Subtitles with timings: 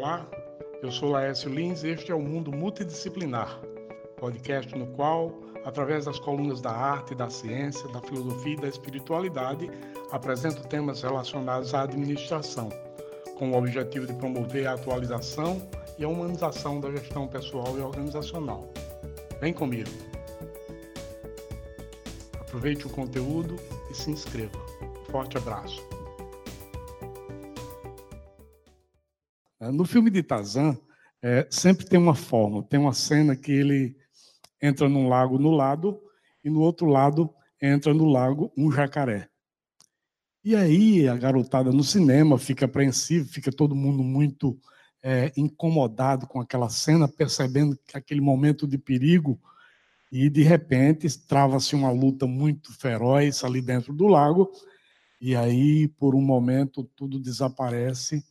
[0.00, 0.26] Olá,
[0.82, 3.60] eu sou Laércio Lins e este é o Mundo Multidisciplinar,
[4.16, 5.30] podcast no qual,
[5.62, 9.70] através das colunas da arte, da ciência, da filosofia e da espiritualidade,
[10.10, 12.70] apresento temas relacionados à administração,
[13.36, 15.60] com o objetivo de promover a atualização
[15.98, 18.72] e a humanização da gestão pessoal e organizacional.
[19.38, 19.90] Vem comigo!
[22.40, 23.56] Aproveite o conteúdo
[23.90, 24.58] e se inscreva.
[25.10, 25.99] Forte abraço!
[29.60, 30.78] No filme de Tarzan,
[31.22, 33.94] é, sempre tem uma forma, tem uma cena que ele
[34.60, 36.00] entra num lago no lado
[36.42, 39.28] e no outro lado entra no lago um jacaré.
[40.42, 44.58] E aí a garotada no cinema fica apreensiva, fica todo mundo muito
[45.02, 49.38] é, incomodado com aquela cena, percebendo que aquele momento de perigo
[50.10, 54.50] e de repente trava-se uma luta muito feroz ali dentro do lago
[55.20, 58.24] e aí por um momento tudo desaparece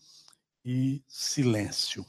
[0.71, 2.05] e silêncio.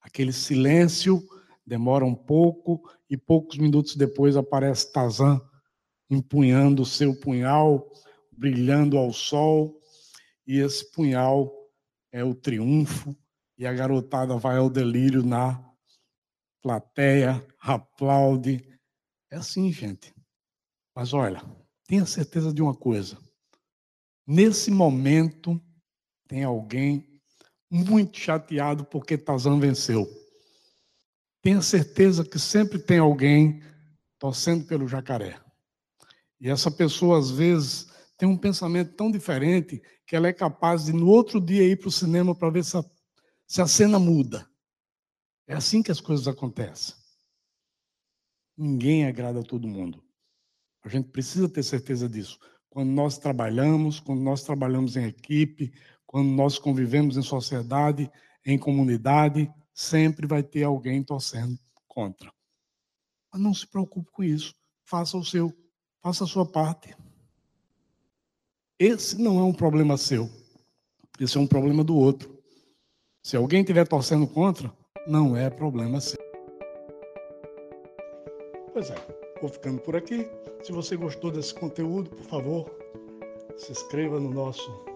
[0.00, 1.20] Aquele silêncio
[1.66, 5.40] demora um pouco e poucos minutos depois aparece Tazan
[6.08, 7.90] empunhando o seu punhal,
[8.30, 9.80] brilhando ao sol,
[10.46, 11.52] e esse punhal
[12.12, 13.16] é o triunfo,
[13.58, 15.60] e a garotada vai ao delírio na
[16.62, 18.62] plateia, aplaude.
[19.32, 20.14] É assim, gente.
[20.94, 21.42] Mas olha,
[21.88, 23.18] tenha certeza de uma coisa.
[24.24, 25.60] Nesse momento,
[26.28, 27.09] tem alguém
[27.70, 30.08] muito chateado porque Tazan venceu.
[31.40, 33.62] Tenha certeza que sempre tem alguém
[34.18, 35.40] torcendo pelo jacaré.
[36.40, 37.86] E essa pessoa, às vezes,
[38.18, 41.88] tem um pensamento tão diferente que ela é capaz de, no outro dia, ir para
[41.88, 42.84] o cinema para ver se a,
[43.46, 44.48] se a cena muda.
[45.46, 46.94] É assim que as coisas acontecem.
[48.56, 50.02] Ninguém agrada a todo mundo.
[50.82, 52.38] A gente precisa ter certeza disso.
[52.68, 55.72] Quando nós trabalhamos, quando nós trabalhamos em equipe,
[56.10, 58.10] quando nós convivemos em sociedade,
[58.44, 62.32] em comunidade, sempre vai ter alguém torcendo contra.
[63.32, 64.52] Mas não se preocupe com isso.
[64.84, 65.56] Faça o seu,
[66.02, 66.96] faça a sua parte.
[68.76, 70.28] Esse não é um problema seu.
[71.20, 72.42] Esse é um problema do outro.
[73.22, 76.18] Se alguém estiver torcendo contra, não é problema seu.
[78.72, 78.96] Pois é,
[79.40, 80.26] vou ficando por aqui.
[80.64, 82.68] Se você gostou desse conteúdo, por favor,
[83.56, 84.89] se inscreva no nosso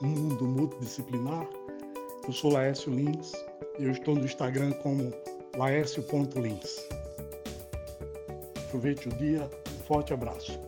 [0.00, 1.48] mundo multidisciplinar.
[2.26, 3.32] Eu sou Laércio Lins
[3.78, 5.12] eu estou no Instagram como
[5.56, 6.86] laércio.lins.
[8.66, 10.60] Aproveite o dia, um forte abraço.